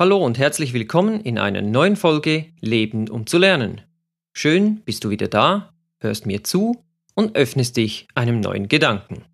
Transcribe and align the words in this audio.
Hallo 0.00 0.16
und 0.16 0.38
herzlich 0.38 0.72
willkommen 0.72 1.20
in 1.20 1.36
einer 1.36 1.60
neuen 1.60 1.94
Folge 1.94 2.46
Leben 2.60 3.10
um 3.10 3.26
zu 3.26 3.36
lernen. 3.36 3.82
Schön 4.32 4.80
bist 4.86 5.04
du 5.04 5.10
wieder 5.10 5.28
da, 5.28 5.74
hörst 5.98 6.24
mir 6.24 6.42
zu 6.42 6.82
und 7.14 7.36
öffnest 7.36 7.76
dich 7.76 8.08
einem 8.14 8.40
neuen 8.40 8.68
Gedanken. 8.68 9.26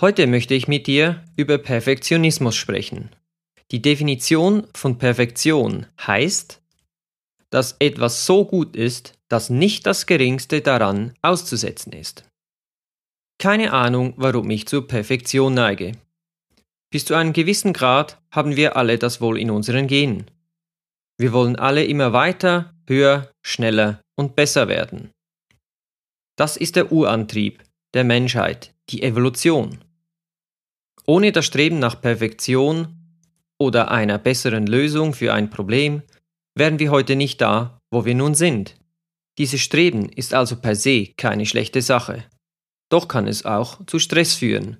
Heute 0.00 0.26
möchte 0.26 0.54
ich 0.54 0.66
mit 0.66 0.86
dir 0.86 1.22
über 1.36 1.58
Perfektionismus 1.58 2.56
sprechen. 2.56 3.10
Die 3.70 3.82
Definition 3.82 4.66
von 4.74 4.96
Perfektion 4.96 5.84
heißt, 6.06 6.62
dass 7.50 7.76
etwas 7.80 8.24
so 8.24 8.46
gut 8.46 8.76
ist, 8.76 9.12
dass 9.28 9.50
nicht 9.50 9.84
das 9.84 10.06
geringste 10.06 10.62
daran 10.62 11.12
auszusetzen 11.20 11.92
ist. 11.92 12.24
Keine 13.38 13.74
Ahnung, 13.74 14.14
warum 14.16 14.48
ich 14.48 14.66
zur 14.66 14.88
Perfektion 14.88 15.52
neige. 15.52 15.92
Bis 16.90 17.04
zu 17.04 17.14
einem 17.14 17.32
gewissen 17.32 17.72
Grad 17.72 18.20
haben 18.32 18.56
wir 18.56 18.76
alle 18.76 18.98
das 18.98 19.20
wohl 19.20 19.38
in 19.38 19.50
unseren 19.50 19.86
Genen. 19.86 20.28
Wir 21.18 21.32
wollen 21.32 21.54
alle 21.56 21.84
immer 21.84 22.12
weiter, 22.12 22.74
höher, 22.88 23.30
schneller 23.42 24.00
und 24.16 24.34
besser 24.34 24.66
werden. 24.66 25.10
Das 26.36 26.56
ist 26.56 26.74
der 26.74 26.90
Urantrieb 26.90 27.62
der 27.94 28.04
Menschheit, 28.04 28.74
die 28.88 29.02
Evolution. 29.02 29.78
Ohne 31.06 31.32
das 31.32 31.46
Streben 31.46 31.78
nach 31.78 32.00
Perfektion 32.00 33.18
oder 33.58 33.90
einer 33.90 34.18
besseren 34.18 34.66
Lösung 34.66 35.12
für 35.12 35.32
ein 35.32 35.50
Problem 35.50 36.02
wären 36.56 36.78
wir 36.78 36.90
heute 36.90 37.14
nicht 37.14 37.40
da, 37.40 37.78
wo 37.92 38.04
wir 38.04 38.14
nun 38.14 38.34
sind. 38.34 38.76
Dieses 39.38 39.60
Streben 39.60 40.08
ist 40.08 40.34
also 40.34 40.56
per 40.56 40.74
se 40.74 41.12
keine 41.16 41.46
schlechte 41.46 41.82
Sache. 41.82 42.24
Doch 42.90 43.06
kann 43.06 43.28
es 43.28 43.44
auch 43.44 43.84
zu 43.86 43.98
Stress 44.00 44.34
führen 44.34 44.78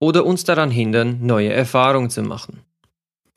oder 0.00 0.26
uns 0.26 0.44
daran 0.44 0.70
hindern, 0.70 1.18
neue 1.24 1.52
Erfahrungen 1.52 2.10
zu 2.10 2.22
machen. 2.22 2.60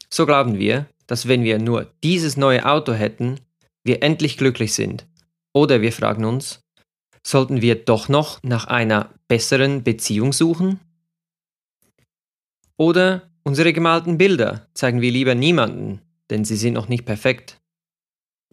So 0.10 0.26
glauben 0.26 0.58
wir, 0.58 0.88
dass 1.08 1.28
wenn 1.28 1.44
wir 1.44 1.60
nur 1.60 1.92
dieses 2.04 2.38
neue 2.38 2.66
Auto 2.66 2.94
hätten, 2.94 3.40
wir 3.84 4.02
endlich 4.02 4.38
glücklich 4.38 4.74
sind. 4.74 5.06
Oder 5.54 5.82
wir 5.82 5.92
fragen 5.92 6.26
uns, 6.26 6.64
sollten 7.22 7.62
wir 7.62 7.76
doch 7.76 8.10
noch 8.10 8.42
nach 8.44 8.66
einer 8.66 9.10
besseren 9.28 9.84
Beziehung 9.84 10.34
suchen? 10.34 10.80
Oder 12.78 13.30
unsere 13.44 13.74
gemalten 13.74 14.18
Bilder 14.18 14.68
zeigen 14.74 15.02
wir 15.02 15.12
lieber 15.12 15.36
niemanden, 15.36 16.02
denn 16.30 16.46
sie 16.46 16.56
sind 16.56 16.74
noch 16.74 16.88
nicht 16.88 17.06
perfekt. 17.06 17.60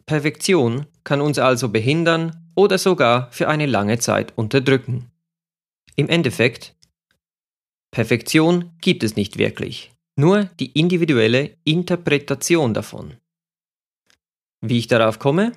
Perfektion 0.07 0.87
kann 1.05 1.21
uns 1.21 1.39
also 1.39 1.69
behindern 1.69 2.49
oder 2.57 2.79
sogar 2.79 3.31
für 3.31 3.49
eine 3.49 3.67
lange 3.67 3.99
Zeit 3.99 4.33
unterdrücken. 4.37 5.11
Im 5.97 6.09
Endeffekt 6.09 6.75
Perfektion 7.93 8.71
gibt 8.81 9.03
es 9.03 9.17
nicht 9.17 9.37
wirklich, 9.37 9.91
nur 10.17 10.45
die 10.61 10.71
individuelle 10.79 11.57
Interpretation 11.65 12.73
davon. 12.73 13.17
Wie 14.61 14.79
ich 14.79 14.87
darauf 14.87 15.19
komme? 15.19 15.53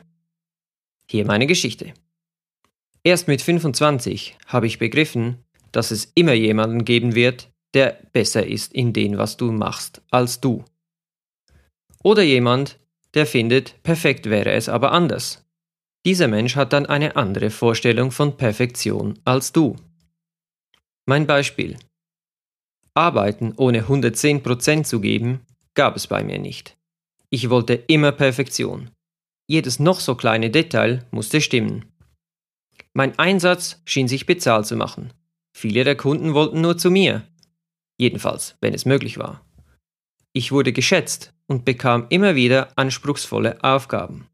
Hier 1.07 1.25
meine 1.25 1.45
Geschichte. 1.45 1.93
Erst 3.03 3.27
mit 3.27 3.41
25 3.41 4.37
habe 4.47 4.65
ich 4.65 4.79
begriffen, 4.79 5.43
dass 5.71 5.91
es 5.91 6.11
immer 6.15 6.33
jemanden 6.33 6.85
geben 6.85 7.13
wird, 7.13 7.51
der 7.73 7.99
besser 8.13 8.47
ist 8.47 8.73
in 8.73 8.93
dem, 8.93 9.17
was 9.17 9.37
du 9.37 9.51
machst, 9.51 10.01
als 10.09 10.39
du. 10.39 10.63
Oder 12.01 12.23
jemand, 12.23 12.79
der 13.13 13.25
findet, 13.27 13.81
perfekt 13.83 14.29
wäre 14.29 14.51
es 14.53 14.69
aber 14.69 14.91
anders. 14.91 15.45
Dieser 16.05 16.27
Mensch 16.27 16.55
hat 16.55 16.73
dann 16.73 16.85
eine 16.85 17.15
andere 17.15 17.49
Vorstellung 17.49 18.11
von 18.11 18.37
Perfektion 18.37 19.19
als 19.23 19.51
du. 19.51 19.75
Mein 21.05 21.27
Beispiel. 21.27 21.77
Arbeiten 22.95 23.53
ohne 23.57 23.83
110% 23.83 24.83
zu 24.83 24.99
geben, 24.99 25.41
gab 25.73 25.95
es 25.95 26.07
bei 26.07 26.23
mir 26.23 26.39
nicht. 26.39 26.77
Ich 27.29 27.49
wollte 27.49 27.73
immer 27.73 28.11
Perfektion. 28.11 28.91
Jedes 29.47 29.79
noch 29.79 29.99
so 29.99 30.15
kleine 30.15 30.51
Detail 30.51 31.05
musste 31.11 31.41
stimmen. 31.41 31.85
Mein 32.93 33.17
Einsatz 33.17 33.81
schien 33.85 34.07
sich 34.07 34.27
bezahlt 34.27 34.67
zu 34.67 34.75
machen. 34.75 35.11
Viele 35.55 35.83
der 35.83 35.95
Kunden 35.95 36.35
wollten 36.35 36.61
nur 36.61 36.77
zu 36.77 36.91
mir. 36.91 37.27
Jedenfalls, 37.97 38.55
wenn 38.61 38.73
es 38.73 38.85
möglich 38.85 39.17
war. 39.17 39.43
Ich 40.31 40.51
wurde 40.51 40.73
geschätzt 40.73 41.33
und 41.47 41.65
bekam 41.65 42.05
immer 42.09 42.35
wieder 42.35 42.69
anspruchsvolle 42.75 43.63
Aufgaben. 43.63 44.27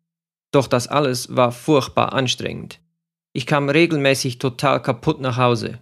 Doch 0.52 0.68
das 0.68 0.88
alles 0.88 1.36
war 1.36 1.52
furchtbar 1.52 2.14
anstrengend. 2.14 2.81
Ich 3.34 3.46
kam 3.46 3.70
regelmäßig 3.70 4.40
total 4.40 4.81
kaputt 4.81 5.22
nach 5.22 5.38
Hause, 5.38 5.80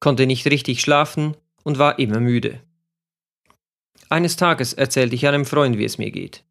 konnte 0.00 0.26
nicht 0.26 0.46
richtig 0.46 0.80
schlafen 0.80 1.36
und 1.64 1.78
war 1.78 1.98
immer 1.98 2.20
müde. 2.20 2.60
Eines 4.08 4.36
Tages 4.36 4.72
erzählte 4.72 5.16
ich 5.16 5.26
einem 5.26 5.44
Freund, 5.44 5.76
wie 5.76 5.84
es 5.84 5.98
mir 5.98 6.12
geht. 6.12 6.44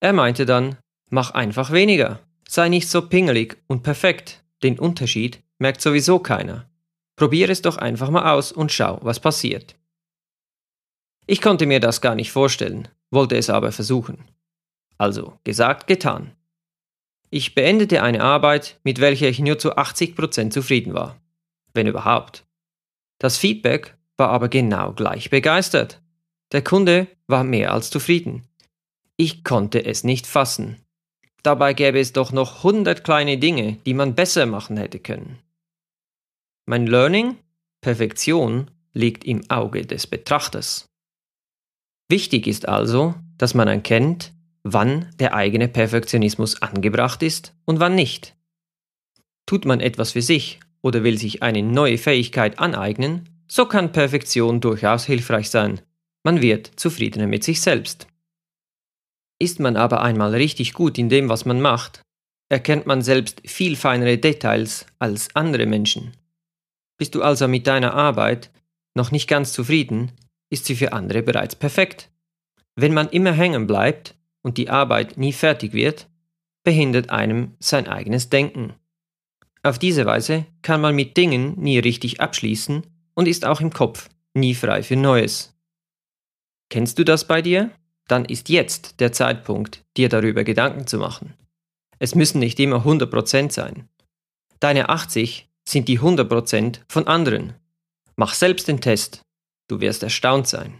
Er 0.00 0.12
meinte 0.12 0.46
dann, 0.46 0.76
mach 1.10 1.30
einfach 1.30 1.70
weniger, 1.70 2.20
sei 2.48 2.68
nicht 2.68 2.88
so 2.88 3.08
pingelig 3.08 3.56
und 3.68 3.82
perfekt, 3.82 4.42
den 4.62 4.78
Unterschied 4.78 5.42
merkt 5.58 5.80
sowieso 5.80 6.18
keiner. 6.18 6.68
Probier 7.16 7.50
es 7.50 7.62
doch 7.62 7.76
einfach 7.76 8.10
mal 8.10 8.32
aus 8.32 8.52
und 8.52 8.72
schau, 8.72 8.98
was 9.02 9.20
passiert. 9.20 9.76
Ich 11.26 11.42
konnte 11.42 11.66
mir 11.66 11.80
das 11.80 12.00
gar 12.00 12.14
nicht 12.14 12.32
vorstellen, 12.32 12.88
wollte 13.10 13.36
es 13.36 13.50
aber 13.50 13.70
versuchen. 13.72 14.24
Also 14.96 15.38
gesagt, 15.44 15.86
getan. 15.86 16.32
Ich 17.30 17.54
beendete 17.54 18.02
eine 18.02 18.22
Arbeit, 18.22 18.80
mit 18.84 19.00
welcher 19.00 19.28
ich 19.28 19.38
nur 19.38 19.58
zu 19.58 19.76
80% 19.76 20.50
zufrieden 20.50 20.94
war. 20.94 21.20
Wenn 21.74 21.86
überhaupt. 21.86 22.46
Das 23.18 23.36
Feedback 23.36 23.97
war 24.18 24.28
aber 24.30 24.48
genau 24.48 24.92
gleich 24.92 25.30
begeistert. 25.30 26.02
Der 26.52 26.62
Kunde 26.62 27.06
war 27.26 27.44
mehr 27.44 27.72
als 27.72 27.88
zufrieden. 27.88 28.46
Ich 29.16 29.44
konnte 29.44 29.84
es 29.84 30.04
nicht 30.04 30.26
fassen. 30.26 30.76
Dabei 31.42 31.72
gäbe 31.72 31.98
es 31.98 32.12
doch 32.12 32.32
noch 32.32 32.62
hundert 32.64 33.04
kleine 33.04 33.38
Dinge, 33.38 33.78
die 33.86 33.94
man 33.94 34.14
besser 34.14 34.44
machen 34.46 34.76
hätte 34.76 34.98
können. 34.98 35.38
Mein 36.66 36.86
Learning, 36.86 37.36
Perfektion, 37.80 38.70
liegt 38.92 39.24
im 39.24 39.48
Auge 39.48 39.86
des 39.86 40.06
Betrachters. 40.06 40.88
Wichtig 42.10 42.46
ist 42.46 42.68
also, 42.68 43.14
dass 43.36 43.54
man 43.54 43.68
erkennt, 43.68 44.32
wann 44.62 45.10
der 45.18 45.34
eigene 45.34 45.68
Perfektionismus 45.68 46.60
angebracht 46.60 47.22
ist 47.22 47.54
und 47.64 47.80
wann 47.80 47.94
nicht. 47.94 48.36
Tut 49.46 49.64
man 49.64 49.80
etwas 49.80 50.12
für 50.12 50.22
sich 50.22 50.60
oder 50.82 51.04
will 51.04 51.18
sich 51.18 51.42
eine 51.42 51.62
neue 51.62 51.98
Fähigkeit 51.98 52.58
aneignen, 52.58 53.28
so 53.48 53.66
kann 53.66 53.92
Perfektion 53.92 54.60
durchaus 54.60 55.06
hilfreich 55.06 55.50
sein. 55.50 55.80
Man 56.22 56.42
wird 56.42 56.70
zufriedener 56.76 57.26
mit 57.26 57.42
sich 57.42 57.60
selbst. 57.60 58.06
Ist 59.40 59.58
man 59.58 59.76
aber 59.76 60.02
einmal 60.02 60.34
richtig 60.34 60.74
gut 60.74 60.98
in 60.98 61.08
dem, 61.08 61.28
was 61.28 61.46
man 61.46 61.60
macht, 61.60 62.02
erkennt 62.50 62.86
man 62.86 63.02
selbst 63.02 63.40
viel 63.46 63.76
feinere 63.76 64.18
Details 64.18 64.86
als 64.98 65.34
andere 65.34 65.66
Menschen. 65.66 66.12
Bist 66.98 67.14
du 67.14 67.22
also 67.22 67.48
mit 67.48 67.66
deiner 67.66 67.94
Arbeit 67.94 68.50
noch 68.94 69.12
nicht 69.12 69.28
ganz 69.28 69.52
zufrieden, 69.52 70.12
ist 70.50 70.64
sie 70.64 70.74
für 70.74 70.92
andere 70.92 71.22
bereits 71.22 71.54
perfekt. 71.54 72.10
Wenn 72.74 72.94
man 72.94 73.08
immer 73.08 73.32
hängen 73.32 73.66
bleibt 73.66 74.14
und 74.42 74.58
die 74.58 74.70
Arbeit 74.70 75.16
nie 75.16 75.32
fertig 75.32 75.72
wird, 75.72 76.08
behindert 76.64 77.10
einem 77.10 77.54
sein 77.60 77.86
eigenes 77.86 78.28
Denken. 78.28 78.74
Auf 79.62 79.78
diese 79.78 80.06
Weise 80.06 80.46
kann 80.62 80.80
man 80.80 80.94
mit 80.94 81.16
Dingen 81.16 81.54
nie 81.60 81.78
richtig 81.78 82.20
abschließen 82.20 82.82
und 83.18 83.26
ist 83.26 83.44
auch 83.44 83.60
im 83.60 83.72
Kopf 83.72 84.08
nie 84.32 84.54
frei 84.54 84.84
für 84.84 84.94
Neues. 84.94 85.52
Kennst 86.70 87.00
du 87.00 87.04
das 87.04 87.26
bei 87.26 87.42
dir? 87.42 87.72
Dann 88.06 88.24
ist 88.24 88.48
jetzt 88.48 89.00
der 89.00 89.10
Zeitpunkt, 89.10 89.84
dir 89.96 90.08
darüber 90.08 90.44
Gedanken 90.44 90.86
zu 90.86 90.98
machen. 90.98 91.34
Es 91.98 92.14
müssen 92.14 92.38
nicht 92.38 92.60
immer 92.60 92.86
100% 92.86 93.50
sein. 93.50 93.88
Deine 94.60 94.88
80 94.88 95.48
sind 95.68 95.88
die 95.88 95.98
100% 95.98 96.78
von 96.88 97.08
anderen. 97.08 97.54
Mach 98.14 98.34
selbst 98.34 98.68
den 98.68 98.80
Test. 98.80 99.22
Du 99.66 99.80
wirst 99.80 100.04
erstaunt 100.04 100.46
sein. 100.46 100.78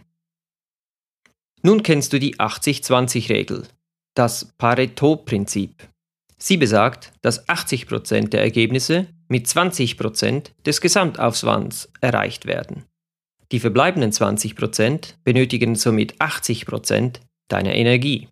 Nun 1.61 1.83
kennst 1.83 2.13
du 2.13 2.21
die 2.21 2.37
80-20-Regel, 2.37 3.67
das 4.13 4.53
Pareto-Prinzip. 4.57 5.88
Sie 6.41 6.57
besagt, 6.57 7.11
dass 7.21 7.47
80% 7.47 8.29
der 8.29 8.41
Ergebnisse 8.41 9.07
mit 9.27 9.45
20% 9.45 10.51
des 10.65 10.81
Gesamtaufwands 10.81 11.91
erreicht 11.99 12.45
werden. 12.45 12.85
Die 13.51 13.59
verbleibenden 13.59 14.11
20% 14.11 15.15
benötigen 15.23 15.75
somit 15.75 16.15
80% 16.21 17.15
deiner 17.49 17.73
Energie. 17.75 18.29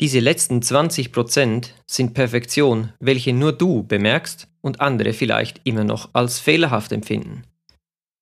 Diese 0.00 0.20
letzten 0.20 0.60
20% 0.60 1.70
sind 1.86 2.14
Perfektion, 2.14 2.92
welche 3.00 3.32
nur 3.32 3.52
du 3.52 3.82
bemerkst 3.82 4.48
und 4.60 4.80
andere 4.80 5.12
vielleicht 5.12 5.60
immer 5.64 5.84
noch 5.84 6.10
als 6.12 6.38
fehlerhaft 6.38 6.92
empfinden. 6.92 7.42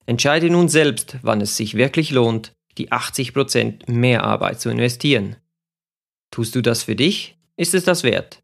Entscheide 0.06 0.48
nun 0.50 0.68
selbst, 0.68 1.18
wann 1.22 1.40
es 1.40 1.56
sich 1.56 1.74
wirklich 1.74 2.12
lohnt, 2.12 2.52
die 2.78 2.92
80% 2.92 3.90
mehr 3.90 4.24
Arbeit 4.24 4.60
zu 4.60 4.70
investieren. 4.70 5.36
Tust 6.30 6.54
du 6.54 6.62
das 6.62 6.84
für 6.84 6.96
dich, 6.96 7.36
ist 7.56 7.74
es 7.74 7.84
das 7.84 8.04
wert. 8.04 8.42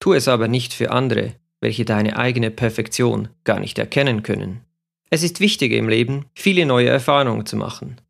Tu 0.00 0.14
es 0.14 0.28
aber 0.28 0.48
nicht 0.48 0.72
für 0.72 0.90
andere, 0.90 1.36
welche 1.60 1.84
deine 1.84 2.16
eigene 2.16 2.50
Perfektion 2.50 3.28
gar 3.44 3.60
nicht 3.60 3.78
erkennen 3.78 4.22
können. 4.22 4.64
Es 5.10 5.22
ist 5.22 5.40
wichtiger 5.40 5.76
im 5.76 5.88
Leben, 5.88 6.26
viele 6.34 6.64
neue 6.66 6.88
Erfahrungen 6.88 7.44
zu 7.46 7.56
machen, 7.56 8.00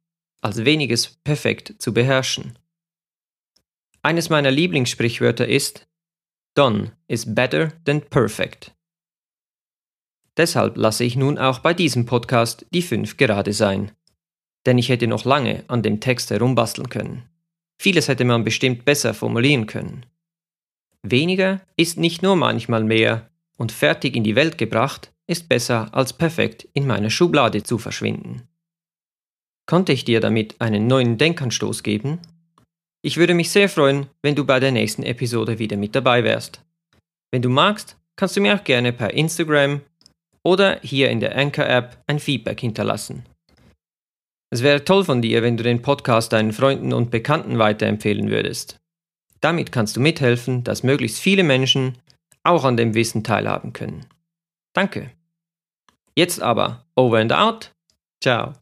als 0.41 0.65
weniges 0.65 1.19
perfekt 1.25 1.75
zu 1.79 1.93
beherrschen. 1.93 2.59
Eines 4.03 4.31
meiner 4.31 4.51
Lieblingssprichwörter 4.51 5.47
ist 5.47 5.89
Done 6.55 6.93
is 7.07 7.35
better 7.35 7.73
than 7.85 8.01
perfect. 8.03 8.73
Deshalb 10.37 10.77
lasse 10.77 11.05
ich 11.05 11.17
nun 11.17 11.39
auch 11.39 11.59
bei 11.59 11.75
diesem 11.75 12.07
Podcast 12.07 12.67
die 12.73 12.83
5 12.83 13.17
gerade 13.17 13.53
sein. 13.53 13.93
Denn 14.67 14.79
ich 14.79 14.89
hätte 14.89 15.07
noch 15.07 15.25
lange 15.25 15.65
an 15.69 15.83
dem 15.83 16.01
Text 16.01 16.31
herumbasteln 16.31 16.89
können. 16.89 17.29
Vieles 17.79 18.09
hätte 18.09 18.25
man 18.25 18.45
bestimmt 18.45 18.85
besser 18.85 19.15
formulieren 19.15 19.67
können. 19.67 20.07
Weniger 21.02 21.61
ist 21.76 21.99
nicht 21.99 22.23
nur 22.23 22.37
manchmal 22.37 22.85
mehr 22.85 23.31
und 23.56 23.73
fertig 23.73 24.17
in 24.17 24.25
die 24.25 24.37
Welt 24.37 24.58
gebracht 24.58 25.12
ist 25.31 25.49
besser 25.49 25.88
als 25.93 26.12
perfekt 26.12 26.67
in 26.75 26.88
meiner 26.88 27.08
Schublade 27.08 27.62
zu 27.62 27.79
verschwinden. 27.79 28.49
Konnte 29.67 29.93
ich 29.93 30.05
dir 30.05 30.20
damit 30.20 30.61
einen 30.61 30.88
neuen 30.88 31.19
Denkanstoß 31.19 31.85
geben? 31.85 32.19
Ich 33.02 33.17
würde 33.17 33.35
mich 33.35 33.50
sehr 33.50 33.69
freuen, 33.69 34.08
wenn 34.23 34.35
du 34.35 34.44
bei 34.44 34.58
der 34.58 34.73
nächsten 34.73 35.05
Episode 35.05 35.61
wieder 35.61 35.76
mit 35.76 35.94
dabei 35.94 36.25
wärst. 36.25 36.64
Wenn 37.31 37.43
du 37.43 37.49
magst, 37.49 37.97
kannst 38.17 38.37
du 38.37 38.41
mir 38.41 38.56
auch 38.56 38.64
gerne 38.64 38.93
per 38.93 39.14
Instagram 39.14 39.82
oder 40.43 40.81
hier 40.82 41.11
in 41.11 41.20
der 41.20 41.37
Anchor-App 41.37 42.02
ein 42.08 42.19
Feedback 42.19 42.58
hinterlassen. 42.58 43.25
Es 44.52 44.64
wäre 44.64 44.85
toll 44.85 45.05
von 45.05 45.23
dir, 45.23 45.44
wenn 45.44 45.56
du 45.56 45.62
den 45.62 45.81
Podcast 45.81 46.32
deinen 46.32 46.52
Freunden 46.52 46.93
und 46.93 47.12
Bekannten 47.12 47.61
weiterempfehlen 47.61 48.31
würdest. 48.31 48.80
Damit 49.41 49.73
kannst 49.73 49.97
du 49.97 50.01
mithelfen, 50.01 50.65
dass 50.65 50.83
möglichst 50.83 51.19
viele 51.19 51.43
Menschen 51.43 51.99
auch 52.43 52.65
an 52.65 52.77
dem 52.77 52.95
Wissen 52.95 53.25
teilhaben 53.25 53.73
können. 53.73 54.07
Danke. 54.73 55.11
Jetzt 56.17 56.43
aber 56.43 56.85
over 56.95 57.19
and 57.19 57.33
out. 57.33 57.73
Ciao. 58.23 58.55